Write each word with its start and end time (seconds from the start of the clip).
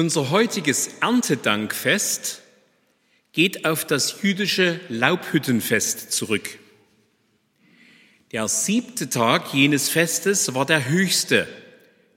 Unser 0.00 0.30
heutiges 0.30 0.88
Erntedankfest 1.02 2.40
geht 3.32 3.66
auf 3.66 3.84
das 3.84 4.22
jüdische 4.22 4.80
Laubhüttenfest 4.88 6.10
zurück. 6.12 6.58
Der 8.32 8.48
siebte 8.48 9.10
Tag 9.10 9.52
jenes 9.52 9.90
Festes 9.90 10.54
war 10.54 10.64
der 10.64 10.88
höchste 10.88 11.46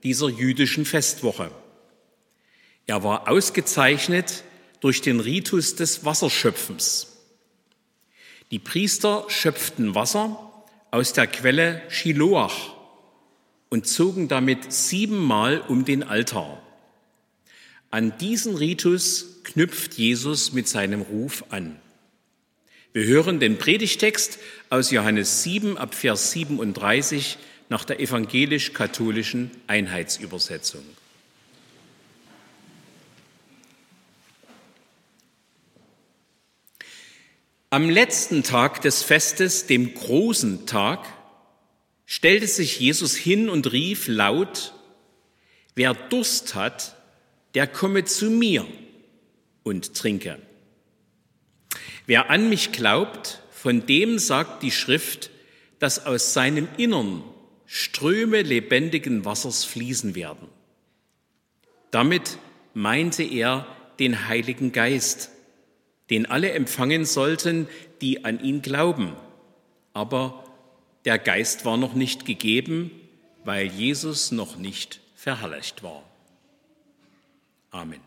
dieser 0.01 0.29
jüdischen 0.29 0.85
Festwoche. 0.85 1.51
Er 2.87 3.03
war 3.03 3.27
ausgezeichnet 3.27 4.45
durch 4.79 5.01
den 5.01 5.19
Ritus 5.19 5.75
des 5.75 6.05
Wasserschöpfens. 6.05 7.17
Die 8.51 8.59
Priester 8.59 9.25
schöpften 9.27 9.93
Wasser 9.93 10.63
aus 10.89 11.11
der 11.11 11.27
Quelle 11.27 11.81
Shiloach 11.89 12.75
und 13.67 13.87
zogen 13.87 14.29
damit 14.29 14.71
siebenmal 14.71 15.59
um 15.59 15.83
den 15.83 16.03
Altar. 16.03 16.62
An 17.93 18.17
diesen 18.17 18.55
Ritus 18.55 19.43
knüpft 19.43 19.93
Jesus 19.93 20.51
mit 20.51 20.67
seinem 20.67 21.01
Ruf 21.01 21.45
an. 21.49 21.79
Wir 22.91 23.05
hören 23.05 23.39
den 23.39 23.59
Predigtext 23.59 24.39
aus 24.71 24.89
Johannes 24.89 25.43
7 25.43 25.77
ab 25.77 25.93
Vers 25.93 26.31
37 26.31 27.37
nach 27.69 27.85
der 27.85 27.99
evangelisch-katholischen 27.99 29.51
Einheitsübersetzung. 29.67 30.83
Am 37.69 37.91
letzten 37.91 38.41
Tag 38.41 38.81
des 38.81 39.03
Festes, 39.03 39.67
dem 39.67 39.93
großen 39.93 40.65
Tag, 40.65 41.05
stellte 42.07 42.47
sich 42.47 42.79
Jesus 42.79 43.15
hin 43.15 43.49
und 43.49 43.71
rief 43.71 44.07
laut, 44.07 44.73
wer 45.75 45.93
Durst 45.93 46.55
hat, 46.55 46.95
der 47.53 47.67
komme 47.67 48.05
zu 48.05 48.29
mir 48.29 48.65
und 49.63 49.95
trinke. 49.95 50.39
Wer 52.05 52.29
an 52.29 52.49
mich 52.49 52.71
glaubt, 52.71 53.41
von 53.51 53.85
dem 53.85 54.19
sagt 54.19 54.63
die 54.63 54.71
Schrift, 54.71 55.29
dass 55.79 56.05
aus 56.05 56.33
seinem 56.33 56.67
Innern 56.77 57.23
Ströme 57.65 58.41
lebendigen 58.41 59.25
Wassers 59.25 59.63
fließen 59.63 60.15
werden. 60.15 60.47
Damit 61.91 62.37
meinte 62.73 63.23
er 63.23 63.65
den 63.99 64.27
Heiligen 64.27 64.71
Geist, 64.71 65.29
den 66.09 66.25
alle 66.25 66.51
empfangen 66.51 67.05
sollten, 67.05 67.67
die 68.01 68.25
an 68.25 68.39
ihn 68.43 68.61
glauben. 68.61 69.15
Aber 69.93 70.43
der 71.05 71.17
Geist 71.19 71.65
war 71.65 71.77
noch 71.77 71.93
nicht 71.93 72.25
gegeben, 72.25 72.91
weil 73.43 73.67
Jesus 73.67 74.31
noch 74.31 74.57
nicht 74.57 74.99
verherrlicht 75.15 75.83
war. 75.83 76.03
Amen. 77.73 78.01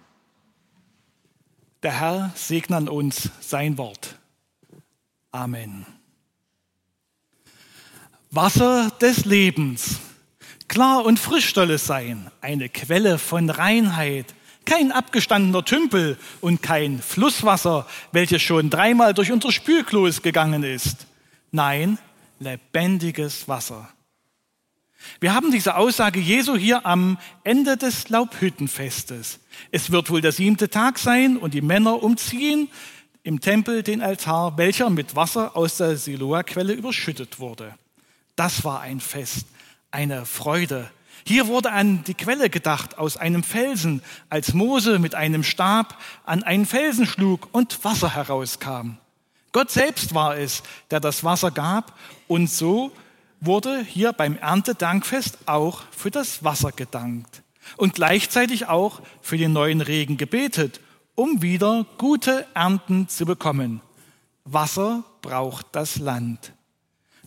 Der 1.82 2.00
Herr 2.00 2.32
segne 2.36 2.76
an 2.76 2.88
uns 2.88 3.30
sein 3.40 3.76
Wort. 3.78 4.18
Amen. 5.32 5.84
Wasser 8.30 8.92
des 9.00 9.24
Lebens. 9.24 9.98
Klar 10.68 11.04
und 11.04 11.18
frisch 11.18 11.52
soll 11.52 11.72
es 11.72 11.84
sein, 11.84 12.30
eine 12.40 12.68
Quelle 12.68 13.18
von 13.18 13.50
Reinheit, 13.50 14.34
kein 14.64 14.92
abgestandener 14.92 15.64
Tümpel 15.64 16.16
und 16.40 16.62
kein 16.62 17.00
Flusswasser, 17.00 17.86
welches 18.12 18.42
schon 18.42 18.70
dreimal 18.70 19.14
durch 19.14 19.32
unser 19.32 19.50
Spülklos 19.50 20.22
gegangen 20.22 20.62
ist. 20.62 21.06
Nein, 21.50 21.98
lebendiges 22.38 23.48
Wasser. 23.48 23.88
Wir 25.20 25.34
haben 25.34 25.50
diese 25.50 25.76
Aussage 25.76 26.20
Jesu 26.20 26.56
hier 26.56 26.86
am 26.86 27.18
Ende 27.44 27.76
des 27.76 28.08
Laubhüttenfestes. 28.08 29.40
Es 29.70 29.90
wird 29.90 30.10
wohl 30.10 30.20
der 30.20 30.32
siebte 30.32 30.70
Tag 30.70 30.98
sein 30.98 31.36
und 31.36 31.54
die 31.54 31.62
Männer 31.62 32.02
umziehen 32.02 32.68
im 33.22 33.40
Tempel 33.40 33.82
den 33.82 34.02
Altar, 34.02 34.56
welcher 34.56 34.90
mit 34.90 35.16
Wasser 35.16 35.56
aus 35.56 35.78
der 35.78 35.96
Siloa-Quelle 35.96 36.72
überschüttet 36.72 37.40
wurde. 37.40 37.74
Das 38.36 38.64
war 38.64 38.80
ein 38.80 39.00
Fest, 39.00 39.46
eine 39.90 40.26
Freude. 40.26 40.90
Hier 41.24 41.48
wurde 41.48 41.72
an 41.72 42.04
die 42.04 42.14
Quelle 42.14 42.50
gedacht 42.50 42.98
aus 42.98 43.16
einem 43.16 43.42
Felsen, 43.42 44.00
als 44.30 44.54
Mose 44.54 45.00
mit 45.00 45.16
einem 45.16 45.42
Stab 45.42 45.98
an 46.24 46.44
einen 46.44 46.66
Felsen 46.66 47.06
schlug 47.06 47.48
und 47.50 47.84
Wasser 47.84 48.14
herauskam. 48.14 48.98
Gott 49.50 49.70
selbst 49.70 50.14
war 50.14 50.36
es, 50.36 50.62
der 50.90 51.00
das 51.00 51.24
Wasser 51.24 51.50
gab 51.50 51.98
und 52.28 52.48
so 52.48 52.92
wurde 53.40 53.82
hier 53.82 54.12
beim 54.12 54.36
Erntedankfest 54.36 55.38
auch 55.46 55.82
für 55.90 56.10
das 56.10 56.44
Wasser 56.44 56.72
gedankt 56.72 57.42
und 57.76 57.94
gleichzeitig 57.94 58.68
auch 58.68 59.00
für 59.20 59.36
den 59.36 59.52
neuen 59.52 59.80
Regen 59.80 60.16
gebetet, 60.16 60.80
um 61.14 61.42
wieder 61.42 61.86
gute 61.98 62.46
Ernten 62.54 63.08
zu 63.08 63.24
bekommen. 63.24 63.80
Wasser 64.44 65.04
braucht 65.22 65.66
das 65.72 65.96
Land. 65.98 66.52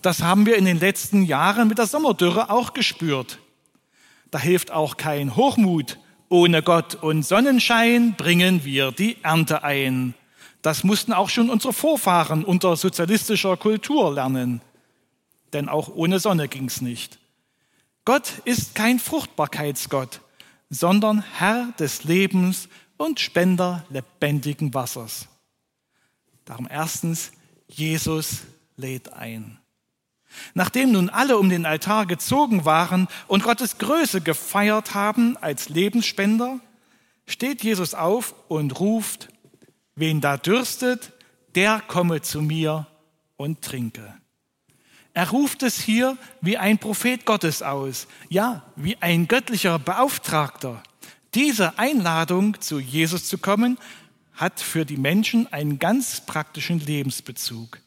Das 0.01 0.21
haben 0.21 0.45
wir 0.45 0.55
in 0.55 0.65
den 0.65 0.79
letzten 0.79 1.23
Jahren 1.23 1.67
mit 1.67 1.77
der 1.77 1.87
Sommerdürre 1.87 2.49
auch 2.49 2.73
gespürt. 2.73 3.39
Da 4.31 4.39
hilft 4.39 4.71
auch 4.71 4.97
kein 4.97 5.35
Hochmut. 5.35 5.97
Ohne 6.29 6.61
Gott 6.61 6.95
und 6.95 7.23
Sonnenschein 7.23 8.15
bringen 8.15 8.63
wir 8.63 8.91
die 8.91 9.17
Ernte 9.23 9.63
ein. 9.63 10.13
Das 10.61 10.83
mussten 10.83 11.11
auch 11.11 11.29
schon 11.29 11.49
unsere 11.49 11.73
Vorfahren 11.73 12.45
unter 12.45 12.75
sozialistischer 12.75 13.57
Kultur 13.57 14.13
lernen. 14.13 14.61
Denn 15.53 15.69
auch 15.69 15.89
ohne 15.89 16.19
Sonne 16.19 16.47
ging's 16.47 16.81
nicht. 16.81 17.19
Gott 18.05 18.33
ist 18.45 18.75
kein 18.75 18.99
Fruchtbarkeitsgott 18.99 20.21
sondern 20.69 21.23
Herr 21.37 21.73
des 21.79 22.03
Lebens 22.03 22.69
und 22.97 23.19
Spender 23.19 23.85
lebendigen 23.89 24.73
Wassers. 24.73 25.27
Darum 26.45 26.67
erstens, 26.69 27.31
Jesus 27.67 28.43
lädt 28.77 29.13
ein. 29.13 29.57
Nachdem 30.53 30.91
nun 30.91 31.09
alle 31.09 31.39
um 31.39 31.49
den 31.49 31.65
Altar 31.65 32.05
gezogen 32.05 32.65
waren 32.65 33.07
und 33.27 33.43
Gottes 33.43 33.79
Größe 33.79 34.21
gefeiert 34.21 34.93
haben 34.93 35.37
als 35.37 35.69
Lebensspender, 35.69 36.59
steht 37.25 37.63
Jesus 37.63 37.95
auf 37.95 38.35
und 38.47 38.79
ruft, 38.79 39.29
wen 39.95 40.21
da 40.21 40.37
dürstet, 40.37 41.13
der 41.55 41.81
komme 41.81 42.21
zu 42.21 42.41
mir 42.41 42.85
und 43.37 43.63
trinke. 43.63 44.18
Er 45.13 45.29
ruft 45.29 45.63
es 45.63 45.79
hier 45.79 46.17
wie 46.41 46.57
ein 46.57 46.77
Prophet 46.77 47.25
Gottes 47.25 47.61
aus, 47.61 48.07
ja, 48.29 48.63
wie 48.75 48.97
ein 49.01 49.27
göttlicher 49.27 49.79
Beauftragter. 49.79 50.83
Diese 51.33 51.77
Einladung, 51.77 52.59
zu 52.61 52.79
Jesus 52.79 53.27
zu 53.27 53.37
kommen, 53.37 53.77
hat 54.33 54.59
für 54.59 54.85
die 54.85 54.97
Menschen 54.97 55.51
einen 55.51 55.79
ganz 55.79 56.21
praktischen 56.21 56.79
Lebensbezug. 56.79 57.81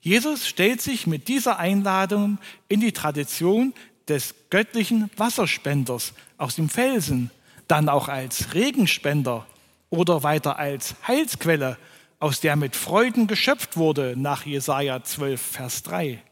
Jesus 0.00 0.48
stellt 0.48 0.80
sich 0.80 1.06
mit 1.06 1.28
dieser 1.28 1.58
Einladung 1.58 2.38
in 2.68 2.80
die 2.80 2.92
Tradition 2.92 3.74
des 4.08 4.34
göttlichen 4.48 5.10
Wasserspenders 5.16 6.14
aus 6.38 6.56
dem 6.56 6.70
Felsen, 6.70 7.30
dann 7.68 7.88
auch 7.88 8.08
als 8.08 8.54
Regenspender 8.54 9.46
oder 9.90 10.22
weiter 10.22 10.58
als 10.58 10.94
Heilsquelle, 11.06 11.76
aus 12.18 12.40
der 12.40 12.56
mit 12.56 12.76
Freuden 12.76 13.26
geschöpft 13.26 13.76
wurde 13.76 14.14
nach 14.16 14.46
Jesaja 14.46 15.02
12, 15.02 15.40
Vers 15.40 15.82
3. 15.84 16.22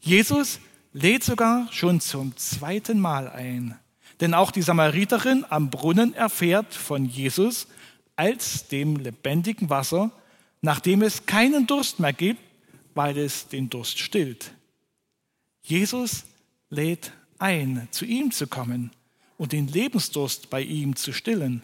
Jesus 0.00 0.60
lädt 0.92 1.24
sogar 1.24 1.68
schon 1.72 2.00
zum 2.00 2.36
zweiten 2.36 3.00
Mal 3.00 3.28
ein. 3.28 3.78
Denn 4.20 4.34
auch 4.34 4.50
die 4.50 4.62
Samariterin 4.62 5.44
am 5.48 5.70
Brunnen 5.70 6.14
erfährt 6.14 6.74
von 6.74 7.06
Jesus 7.06 7.66
als 8.16 8.68
dem 8.68 8.96
lebendigen 8.96 9.70
Wasser, 9.70 10.10
nachdem 10.60 11.02
es 11.02 11.24
keinen 11.24 11.66
Durst 11.66 12.00
mehr 12.00 12.12
gibt, 12.12 12.40
weil 12.94 13.16
es 13.16 13.48
den 13.48 13.70
Durst 13.70 13.98
stillt. 13.98 14.52
Jesus 15.62 16.24
lädt 16.68 17.12
ein, 17.38 17.88
zu 17.90 18.04
ihm 18.04 18.30
zu 18.30 18.46
kommen 18.46 18.90
und 19.38 19.52
den 19.52 19.68
Lebensdurst 19.68 20.50
bei 20.50 20.60
ihm 20.60 20.96
zu 20.96 21.12
stillen. 21.12 21.62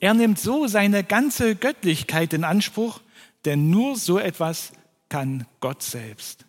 Er 0.00 0.14
nimmt 0.14 0.38
so 0.38 0.66
seine 0.66 1.04
ganze 1.04 1.54
Göttlichkeit 1.54 2.32
in 2.32 2.44
Anspruch, 2.44 3.00
denn 3.44 3.70
nur 3.70 3.96
so 3.96 4.18
etwas 4.18 4.72
kann 5.08 5.46
Gott 5.60 5.82
selbst. 5.82 6.46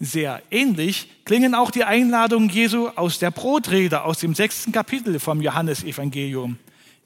Sehr 0.00 0.42
ähnlich 0.50 1.08
klingen 1.24 1.54
auch 1.54 1.70
die 1.70 1.84
Einladungen 1.84 2.48
Jesu 2.48 2.88
aus 2.88 3.18
der 3.18 3.30
Brotrede 3.30 4.02
aus 4.02 4.20
dem 4.20 4.34
sechsten 4.34 4.72
Kapitel 4.72 5.18
vom 5.18 5.40
Johannesevangelium. 5.40 6.58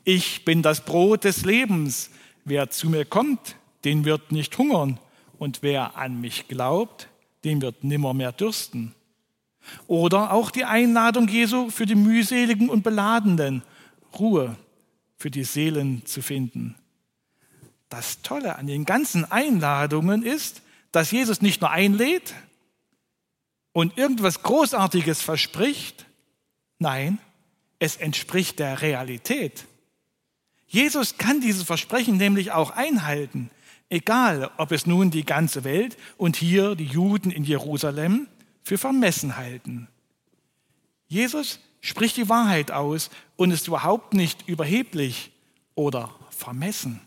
Ich 0.05 0.45
bin 0.45 0.63
das 0.63 0.85
Brot 0.85 1.25
des 1.25 1.45
Lebens. 1.45 2.11
Wer 2.45 2.71
zu 2.71 2.89
mir 2.89 3.05
kommt, 3.05 3.57
den 3.85 4.05
wird 4.05 4.33
nicht 4.33 4.57
hungern. 4.59 4.99
Und 5.39 5.63
wer 5.63 5.97
an 5.97 6.21
mich 6.21 6.49
glaubt, 6.49 7.09
den 7.45 7.63
wird 7.63 7.85
nimmer 7.85 8.15
mehr 8.15 8.33
dürsten. 8.33 8.95
Oder 9.87 10.33
auch 10.33 10.51
die 10.51 10.65
Einladung 10.65 11.29
Jesu 11.29 11.71
für 11.71 11.87
die 11.87 11.95
mühseligen 11.95 12.69
und 12.69 12.83
beladenen, 12.83 13.63
Ruhe 14.19 14.57
für 15.17 15.31
die 15.31 15.45
Seelen 15.45 16.05
zu 16.05 16.21
finden. 16.21 16.75
Das 17.89 18.23
Tolle 18.23 18.57
an 18.57 18.67
den 18.67 18.85
ganzen 18.85 19.31
Einladungen 19.31 20.23
ist, 20.23 20.63
dass 20.93 21.11
Jesus 21.11 21.43
nicht 21.43 21.61
nur 21.61 21.71
einlädt, 21.71 22.35
und 23.73 23.97
irgendwas 23.97 24.43
Großartiges 24.43 25.23
verspricht, 25.23 26.07
nein, 26.79 27.19
es 27.79 27.97
entspricht 27.97 28.59
der 28.59 28.83
Realität. 28.83 29.65
Jesus 30.67 31.19
kann 31.19 31.41
dieses 31.41 31.65
Versprechen 31.65 32.17
nämlich 32.17 32.53
auch 32.53 32.71
einhalten, 32.71 33.51
egal 33.91 34.51
ob 34.57 34.73
es 34.73 34.87
nun 34.87 35.11
die 35.11 35.25
ganze 35.25 35.65
Welt 35.65 35.97
und 36.17 36.37
hier 36.37 36.75
die 36.75 36.87
Juden 36.87 37.31
in 37.31 37.45
Jerusalem 37.45 38.29
für 38.63 38.79
vermessen 38.79 39.37
halten. 39.37 39.89
Jesus 41.09 41.61
spricht 41.81 42.17
die 42.17 42.29
Wahrheit 42.29 42.71
aus 42.71 43.11
und 43.37 43.51
ist 43.51 43.67
überhaupt 43.67 44.15
nicht 44.15 44.49
überheblich 44.49 45.33
oder 45.75 46.15
vermessen. 46.31 47.01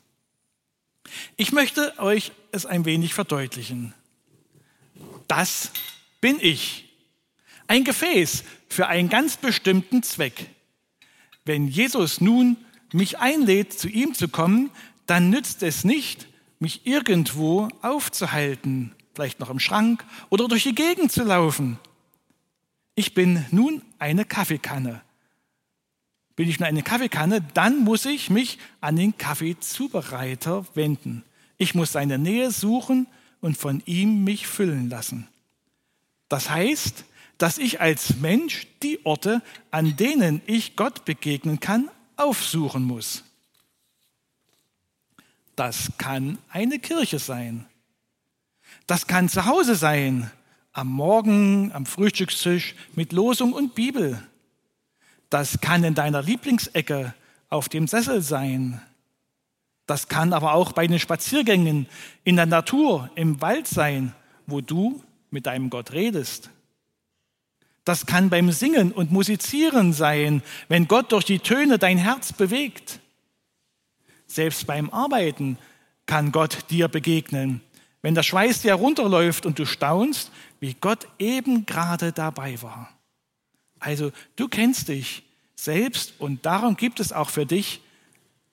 Ich 1.38 1.52
möchte 1.52 1.98
euch 2.00 2.32
es 2.52 2.66
ein 2.66 2.86
wenig 2.86 3.14
verdeutlichen. 3.14 3.94
Das 5.28 5.72
bin 6.22 6.38
ich. 6.40 6.90
Ein 7.68 7.84
Gefäß 7.84 8.44
für 8.70 8.88
einen 8.88 9.10
ganz 9.10 9.38
bestimmten 9.38 10.04
Zweck. 10.04 10.50
Wenn 11.46 11.68
Jesus 11.68 12.22
nun 12.22 12.58
mich 12.92 13.20
einlädt, 13.20 13.74
zu 13.74 13.88
ihm 13.88 14.14
zu 14.14 14.28
kommen, 14.28 14.72
dann 15.06 15.30
nützt 15.30 15.64
es 15.64 15.84
nicht, 15.84 16.28
mich 16.60 16.86
irgendwo 16.86 17.70
aufzuhalten, 17.82 18.94
vielleicht 19.14 19.40
noch 19.40 19.50
im 19.50 19.60
Schrank 19.60 20.04
oder 20.30 20.48
durch 20.48 20.64
die 20.64 20.76
Gegend 20.76 21.12
zu 21.12 21.24
laufen. 21.24 21.80
Ich 22.96 23.14
bin 23.14 23.46
nun 23.52 23.82
eine 24.00 24.26
Kaffeekanne. 24.26 25.02
Bin 26.36 26.50
ich 26.50 26.60
nur 26.60 26.68
eine 26.68 26.84
Kaffeekanne, 26.84 27.42
dann 27.54 27.84
muss 27.84 28.06
ich 28.06 28.30
mich 28.30 28.58
an 28.82 28.96
den 28.96 29.18
Kaffeezubereiter 29.18 30.66
wenden. 30.74 31.24
Ich 31.58 31.76
muss 31.76 31.94
seine 31.94 32.18
Nähe 32.18 32.52
suchen 32.52 33.08
und 33.40 33.58
von 33.58 33.82
ihm 33.86 34.24
mich 34.24 34.48
füllen 34.48 34.90
lassen. 34.90 35.28
Das 36.30 36.50
heißt, 36.50 37.06
dass 37.38 37.58
ich 37.58 37.82
als 37.82 38.18
Mensch 38.18 38.68
die 38.82 39.06
Orte, 39.06 39.42
an 39.72 39.96
denen 39.98 40.42
ich 40.46 40.76
Gott 40.76 41.06
begegnen 41.06 41.60
kann, 41.60 41.90
aufsuchen 42.16 42.84
muss. 42.84 43.24
Das 45.56 45.92
kann 45.98 46.38
eine 46.50 46.80
Kirche 46.80 47.20
sein. 47.20 47.66
Das 48.88 49.08
kann 49.08 49.30
zu 49.30 49.46
Hause 49.46 49.76
sein, 49.76 50.32
am 50.74 50.88
Morgen, 50.88 51.72
am 51.72 51.86
Frühstückstisch 51.86 52.76
mit 52.94 53.14
Losung 53.14 53.54
und 53.54 53.76
Bibel. 53.76 54.22
Das 55.30 55.62
kann 55.62 55.84
in 55.84 55.96
deiner 55.96 56.22
Lieblingsecke 56.22 57.14
auf 57.50 57.70
dem 57.70 57.88
Sessel 57.88 58.22
sein. 58.22 58.82
Das 59.88 60.08
kann 60.08 60.34
aber 60.34 60.54
auch 60.54 60.74
bei 60.74 60.88
den 60.88 61.00
Spaziergängen 61.00 61.88
in 62.24 62.36
der 62.36 62.46
Natur, 62.46 63.10
im 63.16 63.42
Wald 63.42 63.68
sein, 63.68 64.14
wo 64.48 64.62
du 64.62 65.02
mit 65.36 65.46
deinem 65.46 65.70
Gott 65.70 65.92
redest. 65.92 66.50
Das 67.84 68.08
kann 68.08 68.32
beim 68.32 68.52
Singen 68.52 68.92
und 68.92 69.12
Musizieren 69.12 69.94
sein, 69.94 70.42
wenn 70.70 70.88
Gott 70.88 71.12
durch 71.12 71.26
die 71.26 71.40
Töne 71.40 71.78
dein 71.78 72.00
Herz 72.00 72.34
bewegt. 72.34 73.00
Selbst 74.26 74.66
beim 74.66 74.90
Arbeiten 74.90 75.60
kann 76.08 76.32
Gott 76.32 76.72
dir 76.72 76.88
begegnen, 76.88 77.62
wenn 78.02 78.16
der 78.16 78.24
Schweiß 78.24 78.62
dir 78.62 78.74
runterläuft 78.76 79.46
und 79.46 79.60
du 79.60 79.66
staunst, 79.66 80.32
wie 80.60 80.74
Gott 80.74 81.08
eben 81.20 81.66
gerade 81.66 82.12
dabei 82.12 82.60
war. 82.62 82.90
Also 83.80 84.12
du 84.38 84.48
kennst 84.48 84.88
dich 84.88 85.24
selbst 85.56 86.14
und 86.18 86.46
darum 86.46 86.78
gibt 86.78 87.00
es 87.00 87.12
auch 87.12 87.30
für 87.30 87.46
dich 87.46 87.82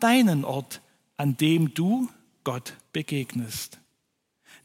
deinen 0.01 0.45
Ort, 0.45 0.83
an 1.17 1.37
dem 1.37 1.73
du 1.73 2.11
Gott 2.45 2.75
begegnest. 2.93 3.79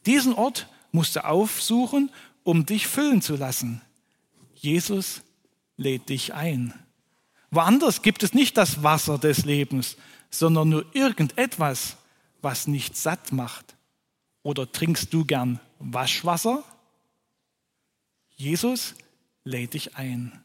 Diesen 0.04 0.34
Ort 0.34 0.68
musst 0.92 1.16
du 1.16 1.24
aufsuchen, 1.24 2.10
um 2.42 2.66
dich 2.66 2.86
füllen 2.86 3.22
zu 3.22 3.36
lassen. 3.36 3.82
Jesus 4.54 5.22
lädt 5.76 6.08
dich 6.08 6.34
ein. 6.34 6.74
Woanders 7.50 8.02
gibt 8.02 8.22
es 8.22 8.34
nicht 8.34 8.56
das 8.56 8.82
Wasser 8.82 9.18
des 9.18 9.44
Lebens, 9.44 9.96
sondern 10.30 10.68
nur 10.68 10.84
irgendetwas, 10.94 11.96
was 12.42 12.66
nicht 12.66 12.96
satt 12.96 13.32
macht. 13.32 13.76
Oder 14.42 14.70
trinkst 14.70 15.12
du 15.12 15.24
gern 15.24 15.60
Waschwasser? 15.78 16.64
Jesus 18.36 18.94
lädt 19.44 19.74
dich 19.74 19.96
ein. 19.96 20.40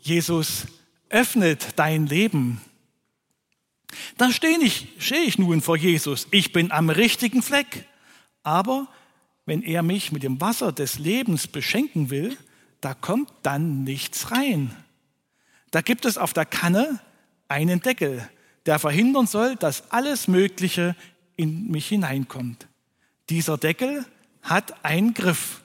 Jesus 0.00 0.66
öffnet 1.08 1.68
dein 1.76 2.06
Leben. 2.06 2.60
Da 4.16 4.32
stehe 4.32 4.58
ich, 4.58 4.88
stehe 4.98 5.22
ich 5.22 5.38
nun 5.38 5.60
vor 5.60 5.76
Jesus. 5.76 6.26
Ich 6.30 6.52
bin 6.52 6.70
am 6.72 6.90
richtigen 6.90 7.42
Fleck. 7.42 7.86
Aber 8.42 8.88
wenn 9.46 9.62
er 9.62 9.82
mich 9.82 10.12
mit 10.12 10.22
dem 10.22 10.40
Wasser 10.40 10.72
des 10.72 10.98
Lebens 10.98 11.46
beschenken 11.46 12.10
will, 12.10 12.36
da 12.80 12.94
kommt 12.94 13.30
dann 13.42 13.84
nichts 13.84 14.30
rein. 14.30 14.74
Da 15.70 15.80
gibt 15.80 16.04
es 16.04 16.18
auf 16.18 16.32
der 16.32 16.44
Kanne 16.44 17.00
einen 17.48 17.80
Deckel, 17.80 18.28
der 18.66 18.78
verhindern 18.78 19.26
soll, 19.26 19.56
dass 19.56 19.90
alles 19.90 20.28
Mögliche 20.28 20.94
in 21.36 21.70
mich 21.70 21.88
hineinkommt. 21.88 22.68
Dieser 23.30 23.58
Deckel 23.58 24.04
hat 24.42 24.84
einen 24.84 25.14
Griff 25.14 25.62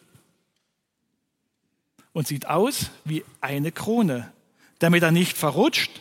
und 2.14 2.28
sieht 2.28 2.48
aus 2.48 2.90
wie 3.06 3.24
eine 3.42 3.72
Krone. 3.72 4.32
Damit 4.80 5.04
er 5.04 5.12
nicht 5.12 5.38
verrutscht, 5.38 5.92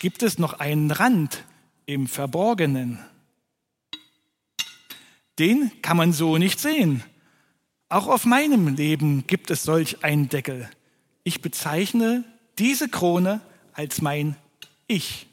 gibt 0.00 0.22
es 0.22 0.38
noch 0.38 0.54
einen 0.54 0.90
Rand 0.90 1.44
im 1.86 2.06
Verborgenen. 2.06 2.98
Den 5.42 5.72
kann 5.82 5.96
man 5.96 6.12
so 6.12 6.38
nicht 6.38 6.60
sehen. 6.60 7.02
Auch 7.88 8.06
auf 8.06 8.24
meinem 8.26 8.76
Leben 8.76 9.26
gibt 9.26 9.50
es 9.50 9.64
solch 9.64 10.04
einen 10.04 10.28
Deckel. 10.28 10.70
Ich 11.24 11.42
bezeichne 11.42 12.22
diese 12.60 12.88
Krone 12.88 13.40
als 13.72 14.00
mein 14.00 14.36
Ich. 14.86 15.26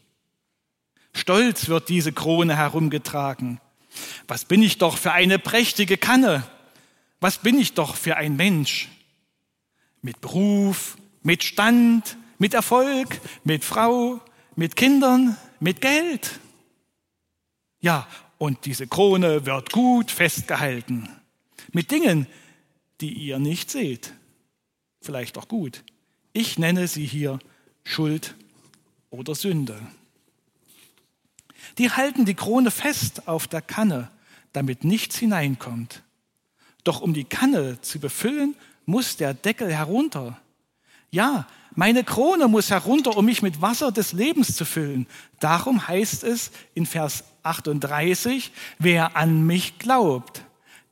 Stolz 1.13 1.67
wird 1.67 1.89
diese 1.89 2.11
Krone 2.11 2.57
herumgetragen. 2.57 3.61
Was 4.27 4.45
bin 4.45 4.63
ich 4.63 4.79
doch 4.79 4.97
für 4.97 5.11
eine 5.11 5.37
prächtige 5.37 5.95
Kanne? 5.95 6.43
Was 7.19 7.37
bin 7.37 7.59
ich 7.59 7.75
doch 7.75 7.95
für 7.95 8.17
ein 8.17 8.35
Mensch? 8.35 8.89
Mit 10.01 10.21
Beruf, 10.21 10.97
mit 11.21 11.43
Stand, 11.43 12.17
mit 12.39 12.55
Erfolg, 12.55 13.21
mit 13.43 13.63
Frau, 13.63 14.21
mit 14.55 14.75
Kindern, 14.75 15.37
mit 15.59 15.81
Geld. 15.81 16.39
Ja, 17.79 18.07
und 18.37 18.65
diese 18.65 18.87
Krone 18.87 19.45
wird 19.45 19.71
gut 19.71 20.11
festgehalten. 20.11 21.09
Mit 21.71 21.91
Dingen, 21.91 22.27
die 23.01 23.13
ihr 23.13 23.39
nicht 23.39 23.71
seht. 23.71 24.13
Vielleicht 25.01 25.37
auch 25.37 25.47
gut. 25.47 25.83
Ich 26.33 26.59
nenne 26.59 26.87
sie 26.87 27.05
hier 27.05 27.39
Schuld 27.83 28.35
oder 29.09 29.35
Sünde. 29.35 29.79
Die 31.77 31.91
halten 31.91 32.25
die 32.25 32.33
Krone 32.33 32.71
fest 32.71 33.27
auf 33.27 33.47
der 33.47 33.61
Kanne, 33.61 34.09
damit 34.53 34.83
nichts 34.83 35.17
hineinkommt. 35.17 36.03
Doch 36.83 37.01
um 37.01 37.13
die 37.13 37.23
Kanne 37.23 37.79
zu 37.81 37.99
befüllen, 37.99 38.55
muss 38.85 39.17
der 39.17 39.33
Deckel 39.33 39.73
herunter. 39.73 40.39
Ja, 41.11 41.47
meine 41.75 42.03
Krone 42.03 42.47
muss 42.47 42.71
herunter, 42.71 43.15
um 43.15 43.25
mich 43.25 43.41
mit 43.41 43.61
Wasser 43.61 43.91
des 43.91 44.13
Lebens 44.13 44.55
zu 44.55 44.65
füllen. 44.65 45.07
Darum 45.39 45.87
heißt 45.87 46.23
es 46.23 46.51
in 46.73 46.85
Vers 46.85 47.23
38, 47.43 48.51
wer 48.77 49.15
an 49.15 49.45
mich 49.45 49.79
glaubt. 49.79 50.43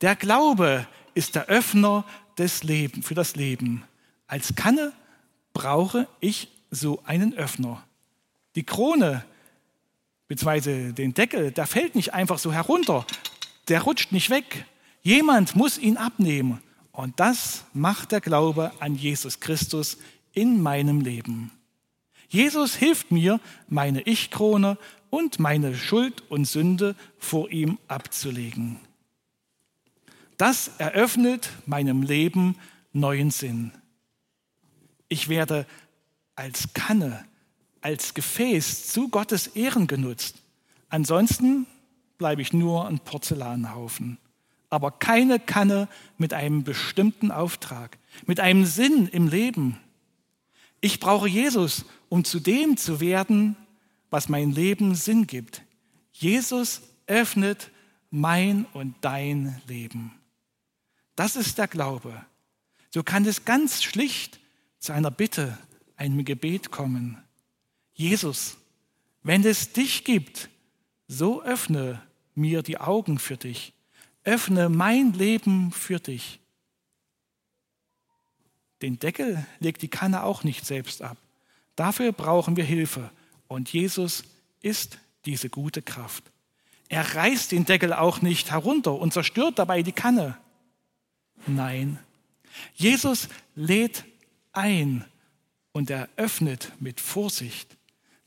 Der 0.01 0.15
Glaube 0.15 0.87
ist 1.13 1.35
der 1.35 1.47
Öffner 1.47 2.05
des 2.37 2.63
Lebens, 2.63 3.05
für 3.05 3.15
das 3.15 3.35
Leben. 3.35 3.83
Als 4.27 4.55
Kanne 4.55 4.93
brauche 5.53 6.07
ich 6.19 6.49
so 6.69 7.01
einen 7.05 7.33
Öffner. 7.33 7.83
Die 8.55 8.63
Krone 8.63 9.23
bzw. 10.27 10.91
den 10.91 11.13
Deckel, 11.13 11.51
der 11.51 11.65
fällt 11.65 11.95
nicht 11.95 12.13
einfach 12.13 12.37
so 12.37 12.51
herunter, 12.51 13.05
der 13.67 13.81
rutscht 13.81 14.11
nicht 14.11 14.29
weg. 14.29 14.65
Jemand 15.01 15.55
muss 15.55 15.77
ihn 15.77 15.97
abnehmen. 15.97 16.61
Und 16.91 17.19
das 17.19 17.63
macht 17.73 18.11
der 18.11 18.21
Glaube 18.21 18.71
an 18.79 18.95
Jesus 18.95 19.39
Christus 19.39 19.97
in 20.33 20.61
meinem 20.61 21.01
Leben. 21.01 21.51
Jesus 22.29 22.75
hilft 22.75 23.11
mir, 23.11 23.39
meine 23.69 24.01
Ich-Krone 24.01 24.77
und 25.09 25.39
meine 25.39 25.75
Schuld 25.75 26.23
und 26.29 26.45
Sünde 26.45 26.95
vor 27.17 27.49
ihm 27.49 27.77
abzulegen. 27.87 28.79
Das 30.37 30.69
eröffnet 30.77 31.49
meinem 31.65 32.03
Leben 32.03 32.55
neuen 32.93 33.31
Sinn. 33.31 33.71
Ich 35.09 35.29
werde 35.29 35.65
als 36.35 36.73
Kanne, 36.73 37.25
als 37.81 38.13
Gefäß 38.13 38.87
zu 38.87 39.09
Gottes 39.09 39.47
Ehren 39.47 39.87
genutzt. 39.87 40.35
Ansonsten 40.89 41.65
bleibe 42.17 42.41
ich 42.41 42.53
nur 42.53 42.87
ein 42.87 42.99
Porzellanhaufen, 42.99 44.17
aber 44.69 44.91
keine 44.91 45.39
Kanne 45.39 45.87
mit 46.17 46.33
einem 46.33 46.63
bestimmten 46.63 47.31
Auftrag, 47.31 47.97
mit 48.25 48.39
einem 48.39 48.65
Sinn 48.65 49.07
im 49.07 49.27
Leben. 49.27 49.77
Ich 50.81 50.99
brauche 50.99 51.27
Jesus, 51.27 51.85
um 52.09 52.23
zu 52.23 52.39
dem 52.39 52.77
zu 52.77 52.99
werden, 52.99 53.55
was 54.09 54.29
mein 54.29 54.51
Leben 54.51 54.95
Sinn 54.95 55.27
gibt. 55.27 55.61
Jesus 56.11 56.81
öffnet 57.07 57.71
mein 58.09 58.65
und 58.73 58.95
dein 59.01 59.61
Leben. 59.67 60.13
Das 61.15 61.35
ist 61.35 61.57
der 61.57 61.67
Glaube. 61.67 62.25
So 62.91 63.03
kann 63.03 63.25
es 63.25 63.45
ganz 63.45 63.83
schlicht 63.83 64.39
zu 64.79 64.93
einer 64.93 65.11
Bitte, 65.11 65.57
einem 65.95 66.23
Gebet 66.25 66.71
kommen. 66.71 67.17
Jesus, 67.93 68.57
Wenn 69.23 69.43
es 69.43 69.73
dich 69.73 70.05
gibt, 70.05 70.49
so 71.09 71.43
öffne 71.43 72.01
mir 72.33 72.61
die 72.61 72.77
Augen 72.77 73.19
für 73.19 73.35
dich. 73.35 73.73
Öffne 74.23 74.69
mein 74.69 75.11
Leben 75.11 75.73
für 75.73 75.99
dich. 75.99 76.39
Den 78.81 78.99
Deckel 78.99 79.45
legt 79.59 79.81
die 79.81 79.89
Kanne 79.89 80.23
auch 80.23 80.45
nicht 80.45 80.65
selbst 80.65 81.01
ab. 81.01 81.17
Dafür 81.75 82.13
brauchen 82.13 82.55
wir 82.55 82.63
Hilfe. 82.63 83.09
Und 83.47 83.71
Jesus 83.71 84.23
ist 84.61 84.99
diese 85.25 85.49
gute 85.49 85.81
Kraft. 85.81 86.23
Er 86.89 87.15
reißt 87.15 87.51
den 87.51 87.65
Deckel 87.65 87.93
auch 87.93 88.21
nicht 88.21 88.51
herunter 88.51 88.93
und 88.93 89.13
zerstört 89.13 89.59
dabei 89.59 89.83
die 89.83 89.91
Kanne. 89.91 90.37
Nein, 91.45 91.99
Jesus 92.75 93.29
lädt 93.55 94.05
ein 94.53 95.05
und 95.71 95.89
er 95.89 96.09
öffnet 96.15 96.71
mit 96.79 96.99
Vorsicht. 96.99 97.77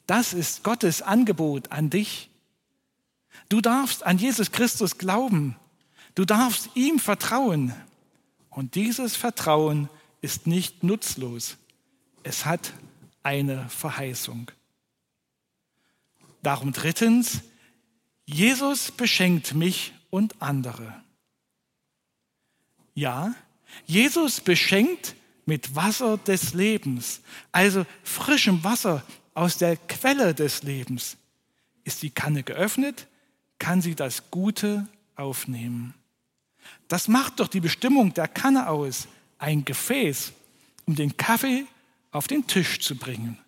Das 0.07 0.33
ist 0.33 0.63
Gottes 0.63 1.03
Angebot 1.03 1.73
an 1.73 1.91
dich. 1.91 2.31
Du 3.49 3.61
darfst 3.61 4.05
an 4.05 4.19
Jesus 4.19 4.53
Christus 4.53 4.99
glauben. 4.99 5.57
Du 6.15 6.25
darfst 6.25 6.71
ihm 6.75 6.99
vertrauen. 6.99 7.75
Und 8.51 8.75
dieses 8.75 9.17
Vertrauen 9.17 9.89
ist 10.21 10.47
nicht 10.47 10.83
nutzlos. 10.83 11.57
Es 12.23 12.45
hat 12.45 12.73
eine 13.23 13.69
Verheißung. 13.69 14.51
Darum 16.43 16.73
drittens, 16.73 17.43
Jesus 18.25 18.93
beschenkt 18.93 19.55
mich 19.55 19.93
und 20.11 20.41
andere. 20.41 21.03
Ja, 22.95 23.35
Jesus 23.87 24.41
beschenkt 24.41 25.15
mit 25.47 25.75
Wasser 25.75 26.17
des 26.19 26.55
Lebens, 26.55 27.21
also 27.53 27.85
frischem 28.03 28.63
Wasser 28.65 29.05
aus 29.35 29.59
der 29.59 29.77
Quelle 29.77 30.35
des 30.35 30.63
Lebens. 30.63 31.17
Ist 31.85 32.03
die 32.03 32.11
Kanne 32.11 32.43
geöffnet, 32.43 33.07
kann 33.59 33.83
sie 33.83 33.95
das 33.95 34.31
Gute 34.31 34.87
aufnehmen. 35.17 35.95
Das 36.89 37.09
macht 37.09 37.41
doch 37.41 37.49
die 37.49 37.61
Bestimmung 37.61 38.15
der 38.15 38.29
Kanne 38.29 38.69
aus, 38.69 39.09
ein 39.39 39.65
Gefäß, 39.65 40.33
um 40.87 40.95
den 40.95 41.17
Kaffee 41.17 41.65
auf 42.11 42.27
den 42.27 42.47
Tisch 42.47 42.81
zu 42.81 42.97
bringen. 42.97 43.39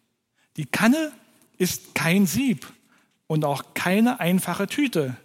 Die 0.56 0.66
Kanne 0.66 1.12
ist 1.58 1.94
kein 1.94 2.26
Sieb 2.26 2.66
und 3.32 3.46
auch 3.46 3.72
keine 3.72 4.20
einfache 4.20 4.66
Tüte. 4.66 5.16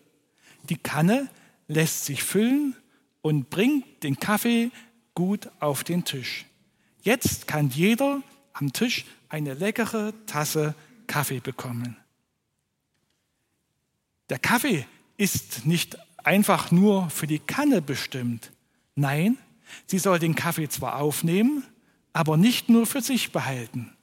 Die 0.70 0.78
Kanne 0.78 1.28
lässt 1.68 2.06
sich 2.06 2.24
füllen 2.24 2.74
und 3.22 3.50
bringt 3.50 4.02
den 4.02 4.18
Kaffee 4.18 4.72
gut 5.14 5.50
auf 5.60 5.84
den 5.84 6.06
Tisch. 6.06 6.46
Jetzt 7.02 7.48
kann 7.48 7.68
jeder 7.68 8.24
am 8.54 8.72
Tisch 8.72 9.04
eine 9.28 9.56
leckere 9.56 10.14
Tasse 10.26 10.74
Kaffee 11.08 11.42
bekommen. 11.42 11.98
Der 14.30 14.40
Kaffee 14.40 14.86
ist 15.18 15.66
nicht 15.66 15.98
einfach 16.26 16.72
nur 16.72 17.10
für 17.10 17.28
die 17.28 17.40
Kanne 17.40 17.82
bestimmt. 17.82 18.54
Nein, 18.96 19.38
sie 19.86 20.00
soll 20.00 20.18
den 20.18 20.36
Kaffee 20.36 20.70
zwar 20.70 21.02
aufnehmen, 21.02 21.66
aber 22.14 22.38
nicht 22.38 22.70
nur 22.70 22.86
für 22.86 23.02
sich 23.02 23.34
behalten. 23.34 23.97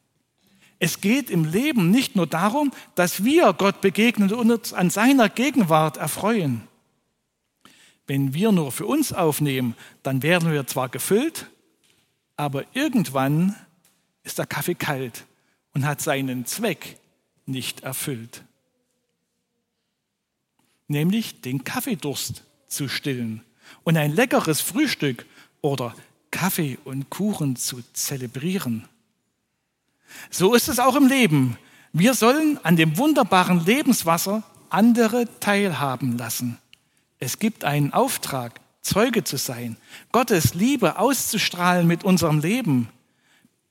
Es 0.84 1.00
geht 1.00 1.30
im 1.30 1.46
Leben 1.46 1.90
nicht 1.90 2.14
nur 2.14 2.26
darum, 2.26 2.70
dass 2.94 3.24
wir 3.24 3.54
Gott 3.54 3.80
begegnen 3.80 4.30
und 4.34 4.50
uns 4.50 4.74
an 4.74 4.90
seiner 4.90 5.30
Gegenwart 5.30 5.96
erfreuen. 5.96 6.68
Wenn 8.06 8.34
wir 8.34 8.52
nur 8.52 8.70
für 8.70 8.84
uns 8.84 9.10
aufnehmen, 9.14 9.76
dann 10.02 10.22
werden 10.22 10.52
wir 10.52 10.66
zwar 10.66 10.90
gefüllt, 10.90 11.48
aber 12.36 12.64
irgendwann 12.74 13.56
ist 14.24 14.36
der 14.36 14.44
Kaffee 14.44 14.74
kalt 14.74 15.24
und 15.72 15.86
hat 15.86 16.02
seinen 16.02 16.44
Zweck 16.44 16.98
nicht 17.46 17.80
erfüllt. 17.80 18.44
Nämlich 20.86 21.40
den 21.40 21.64
Kaffeedurst 21.64 22.44
zu 22.66 22.90
stillen 22.90 23.42
und 23.84 23.96
ein 23.96 24.14
leckeres 24.14 24.60
Frühstück 24.60 25.24
oder 25.62 25.94
Kaffee 26.30 26.76
und 26.84 27.08
Kuchen 27.08 27.56
zu 27.56 27.82
zelebrieren. 27.94 28.86
So 30.30 30.54
ist 30.54 30.68
es 30.68 30.78
auch 30.78 30.96
im 30.96 31.06
Leben. 31.06 31.56
Wir 31.92 32.14
sollen 32.14 32.58
an 32.64 32.76
dem 32.76 32.98
wunderbaren 32.98 33.64
Lebenswasser 33.64 34.42
andere 34.68 35.28
teilhaben 35.40 36.18
lassen. 36.18 36.58
Es 37.18 37.38
gibt 37.38 37.64
einen 37.64 37.92
Auftrag, 37.92 38.60
Zeuge 38.82 39.24
zu 39.24 39.38
sein, 39.38 39.76
Gottes 40.12 40.54
Liebe 40.54 40.98
auszustrahlen 40.98 41.86
mit 41.86 42.04
unserem 42.04 42.40
Leben. 42.40 42.88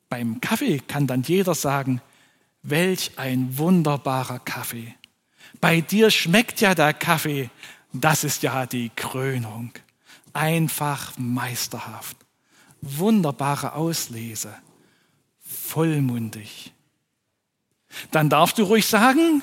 Beim 0.10 0.42
Kaffee 0.42 0.80
kann 0.80 1.06
dann 1.06 1.24
jeder 1.24 1.54
sagen, 1.54 2.02
welch 2.64 3.12
ein 3.18 3.58
wunderbarer 3.58 4.40
Kaffee. 4.40 4.96
Bei 5.60 5.82
dir 5.82 6.10
schmeckt 6.10 6.62
ja 6.62 6.74
der 6.74 6.94
Kaffee, 6.94 7.50
das 7.92 8.24
ist 8.24 8.42
ja 8.42 8.66
die 8.66 8.90
Krönung. 8.96 9.72
Einfach 10.34 11.14
meisterhaft. 11.18 12.18
Wunderbare 12.82 13.74
Auslese. 13.74 14.54
Vollmundig. 15.74 16.72
Dann 18.12 18.30
darfst 18.30 18.60
du 18.60 18.64
ruhig 18.64 18.86
sagen, 18.86 19.42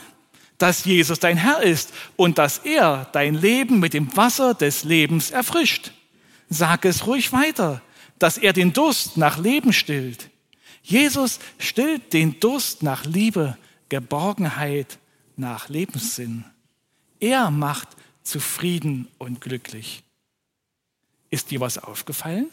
dass 0.58 0.84
Jesus 0.84 1.18
dein 1.18 1.36
Herr 1.36 1.60
ist 1.60 1.92
und 2.14 2.38
dass 2.38 2.58
er 2.58 3.08
dein 3.12 3.34
Leben 3.34 3.80
mit 3.80 3.94
dem 3.94 4.16
Wasser 4.16 4.54
des 4.54 4.84
Lebens 4.84 5.32
erfrischt. 5.32 5.90
Sag 6.48 6.84
es 6.84 7.08
ruhig 7.08 7.32
weiter, 7.32 7.82
dass 8.20 8.38
er 8.38 8.52
den 8.52 8.72
Durst 8.72 9.16
nach 9.16 9.38
Leben 9.38 9.72
stillt. 9.72 10.30
Jesus 10.84 11.40
stillt 11.58 12.12
den 12.12 12.38
Durst 12.38 12.84
nach 12.84 13.04
Liebe, 13.04 13.58
Geborgenheit, 13.88 14.98
nach 15.36 15.68
Lebenssinn. 15.68 16.44
Er 17.18 17.50
macht 17.50 17.88
zufrieden 18.22 19.08
und 19.18 19.40
glücklich. 19.40 20.04
Ist 21.28 21.50
dir 21.50 21.58
was 21.58 21.76
aufgefallen? 21.78 22.50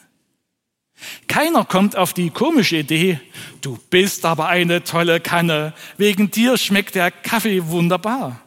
Keiner 1.28 1.66
kommt 1.66 1.96
auf 1.96 2.14
die 2.14 2.30
komische 2.30 2.78
Idee, 2.78 3.20
du 3.62 3.78
bist 3.90 4.26
aber 4.26 4.48
eine 4.48 4.84
tolle 4.84 5.20
Kanne, 5.20 5.74
wegen 5.98 6.32
dir 6.32 6.58
schmeckt 6.58 6.96
der 6.96 7.12
Kaffee 7.12 7.68
wunderbar. 7.68 8.42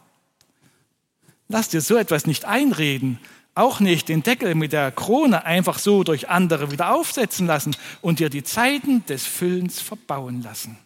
Lass 1.48 1.68
dir 1.68 1.80
so 1.80 1.96
etwas 1.96 2.26
nicht 2.26 2.44
einreden, 2.44 3.18
auch 3.54 3.80
nicht 3.80 4.08
den 4.08 4.22
Deckel 4.22 4.54
mit 4.54 4.72
der 4.72 4.90
Krone 4.90 5.44
einfach 5.44 5.78
so 5.78 6.04
durch 6.04 6.28
andere 6.28 6.70
wieder 6.70 6.92
aufsetzen 6.94 7.46
lassen 7.46 7.76
und 8.00 8.18
dir 8.18 8.30
die 8.30 8.44
Zeiten 8.44 9.04
des 9.06 9.26
Füllens 9.26 9.80
verbauen 9.80 10.42
lassen. 10.42 10.78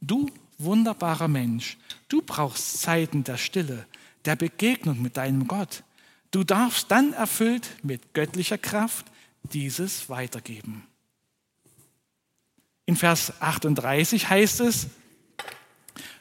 Du 0.00 0.30
wunderbarer 0.58 1.28
Mensch, 1.28 1.76
du 2.08 2.22
brauchst 2.22 2.80
Zeiten 2.80 3.24
der 3.24 3.36
Stille, 3.36 3.86
der 4.24 4.36
Begegnung 4.36 5.00
mit 5.02 5.16
deinem 5.16 5.46
Gott. 5.46 5.82
Du 6.30 6.44
darfst 6.44 6.90
dann 6.90 7.12
erfüllt 7.12 7.68
mit 7.82 8.14
göttlicher 8.14 8.58
Kraft 8.58 9.06
dieses 9.52 10.08
weitergeben. 10.08 10.86
In 12.86 12.96
Vers 12.96 13.32
38 13.40 14.28
heißt 14.28 14.60
es, 14.60 14.88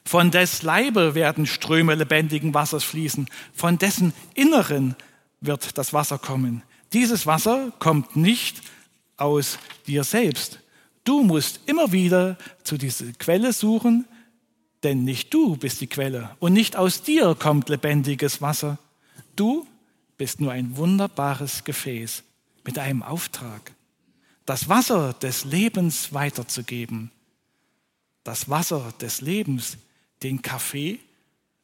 von 0.06 0.32
des 0.32 0.64
Leibe 0.64 1.16
werden 1.16 1.46
Ströme 1.46 1.96
lebendigen 1.96 2.54
Wassers 2.54 2.84
fließen, 2.84 3.30
von 3.54 3.78
dessen 3.78 4.14
Inneren 4.34 4.96
wird 5.42 5.78
das 5.78 5.94
Wasser 5.94 6.18
kommen. 6.18 6.64
Dieses 6.92 7.26
Wasser 7.26 7.72
kommt 7.80 8.16
nicht 8.16 8.62
aus 9.18 9.58
dir 9.88 10.04
selbst. 10.04 10.60
Du 11.04 11.24
musst 11.24 11.62
immer 11.66 11.92
wieder 11.92 12.38
zu 12.64 12.78
dieser 12.78 13.12
Quelle 13.14 13.52
suchen, 13.54 14.06
denn 14.84 15.04
nicht 15.04 15.34
du 15.34 15.56
bist 15.56 15.82
die 15.82 15.88
Quelle 15.88 16.36
und 16.40 16.54
nicht 16.54 16.76
aus 16.76 17.02
dir 17.04 17.36
kommt 17.36 17.70
lebendiges 17.70 18.42
Wasser. 18.42 18.78
Du 19.36 19.66
bist 20.18 20.40
nur 20.40 20.52
ein 20.52 20.78
wunderbares 20.78 21.64
Gefäß 21.64 22.24
mit 22.64 22.80
einem 22.80 23.04
Auftrag, 23.04 23.74
das 24.46 24.70
Wasser 24.70 25.14
des 25.14 25.46
Lebens 25.46 26.14
weiterzugeben. 26.14 27.12
Das 28.24 28.50
Wasser 28.50 28.94
des 29.02 29.22
Lebens, 29.22 29.78
den 30.22 30.42
Kaffee 30.42 31.00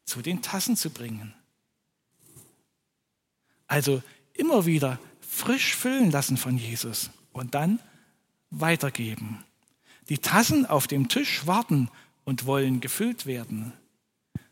zu 0.06 0.22
den 0.22 0.41
Tassen 0.41 0.75
zu 0.75 0.89
bringen. 0.89 1.34
Also 3.68 4.01
immer 4.34 4.65
wieder 4.65 5.00
frisch 5.22 5.75
füllen 5.75 6.12
lassen 6.12 6.38
von 6.38 6.58
Jesus 6.58 7.12
und 7.32 7.53
dann 7.53 7.79
weitergeben. 8.50 9.44
Die 10.10 10.18
Tassen 10.18 10.65
auf 10.65 10.88
dem 10.88 11.08
Tisch 11.08 11.46
warten 11.46 11.89
und 12.24 12.46
wollen 12.46 12.82
gefüllt 12.82 13.25
werden. 13.25 13.74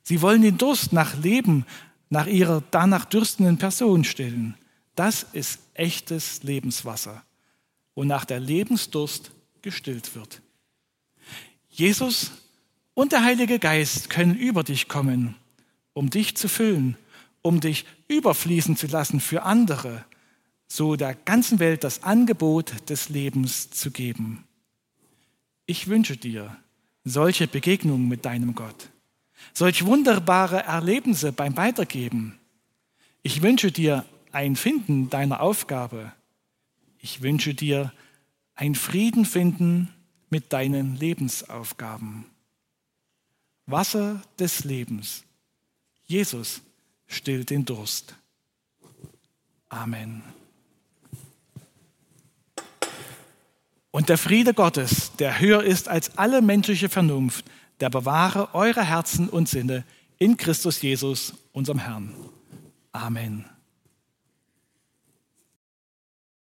Sie 0.03 0.21
wollen 0.21 0.43
den 0.43 0.57
Durst 0.57 0.93
nach 0.93 1.15
Leben, 1.17 1.65
nach 2.09 2.27
ihrer 2.27 2.63
danach 2.71 3.05
dürstenden 3.05 3.57
Person 3.57 4.03
stillen. 4.03 4.55
Das 4.97 5.21
ist 5.21 5.59
echtes 5.75 6.41
Lebenswasser, 6.41 7.23
wonach 7.93 8.25
der 8.25 8.39
Lebensdurst 8.39 9.29
gestillt 9.61 10.15
wird. 10.15 10.41
Jesus 11.69 12.31
und 12.95 13.11
der 13.11 13.23
Heilige 13.23 13.59
Geist 13.59 14.09
können 14.09 14.35
über 14.35 14.63
dich 14.63 14.87
kommen, 14.87 15.35
um 15.93 16.09
dich 16.09 16.35
zu 16.35 16.49
füllen, 16.49 16.97
um 17.43 17.59
dich 17.59 17.85
überfließen 18.07 18.75
zu 18.75 18.87
lassen 18.87 19.19
für 19.19 19.43
andere, 19.43 20.03
so 20.67 20.95
der 20.95 21.13
ganzen 21.13 21.59
Welt 21.59 21.83
das 21.83 22.01
Angebot 22.01 22.89
des 22.89 23.09
Lebens 23.09 23.69
zu 23.69 23.91
geben. 23.91 24.45
Ich 25.67 25.87
wünsche 25.87 26.17
dir 26.17 26.57
solche 27.03 27.47
Begegnungen 27.47 28.07
mit 28.07 28.25
deinem 28.25 28.55
Gott. 28.55 28.89
solch 29.53 29.85
wunderbare 29.85 30.63
Erlebnisse 30.63 31.31
beim 31.31 31.55
Weitergeben. 31.55 32.39
Ich 33.21 33.43
wünsche 33.43 33.71
dir 33.71 34.03
ein 34.37 34.55
Finden 34.55 35.09
deiner 35.09 35.41
Aufgabe. 35.41 36.13
Ich 36.99 37.23
wünsche 37.23 37.55
dir 37.55 37.91
ein 38.53 38.75
Frieden 38.75 39.25
finden 39.25 39.91
mit 40.29 40.53
deinen 40.53 40.95
Lebensaufgaben. 40.95 42.25
Wasser 43.65 44.21
des 44.37 44.63
Lebens. 44.63 45.23
Jesus 46.05 46.61
stillt 47.07 47.49
den 47.49 47.65
Durst. 47.65 48.15
Amen. 49.69 50.21
Und 53.89 54.09
der 54.09 54.19
Friede 54.19 54.53
Gottes, 54.53 55.13
der 55.15 55.39
höher 55.39 55.63
ist 55.63 55.89
als 55.89 56.15
alle 56.19 56.43
menschliche 56.43 56.89
Vernunft, 56.89 57.43
der 57.79 57.89
bewahre 57.89 58.53
eure 58.53 58.83
Herzen 58.83 59.29
und 59.29 59.49
Sinne 59.49 59.83
in 60.19 60.37
Christus 60.37 60.79
Jesus, 60.83 61.33
unserem 61.53 61.79
Herrn. 61.79 62.13
Amen. 62.91 63.56